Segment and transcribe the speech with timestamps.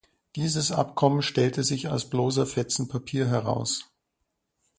[0.35, 3.91] Dieses Abkommen stellte sich als bloßer Fetzen Papier heraus.